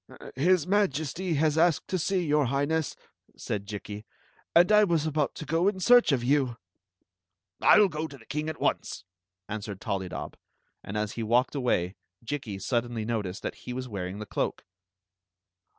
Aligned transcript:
"His 0.33 0.65
Majesty 0.65 1.35
has 1.35 1.59
asked 1.59 1.87
to 1.89 1.99
see 1.99 2.25
your 2.25 2.45
Highness," 2.47 2.95
said 3.37 3.67
Jikki;" 3.67 4.03
and 4.55 4.71
I 4.71 4.83
was 4.83 5.05
about 5.05 5.35
to 5.35 5.45
go 5.45 5.67
in 5.67 5.79
search 5.79 6.11
of 6.11 6.23
you."" 6.23 6.57
I 7.61 7.73
11 7.75 7.87
go 7.89 8.07
to 8.07 8.17
the 8.17 8.25
king 8.25 8.49
at 8.49 8.59
once, 8.59 9.03
answered 9.47 9.79
ToUydob, 9.79 10.33
and 10.83 10.97
as 10.97 11.11
he 11.11 11.21
walked 11.21 11.53
away 11.53 11.97
Jikki 12.23 12.57
suddenly 12.57 13.05
noticed 13.05 13.43
that 13.43 13.53
he 13.69 13.73
was 13.73 13.87
wearing 13.87 14.17
the 14.17 14.25
cloak. 14.25 14.65